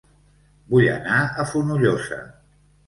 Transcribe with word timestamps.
Vull 0.71 0.89
anar 0.95 1.21
a 1.29 1.47
Fonollosa 1.53 2.21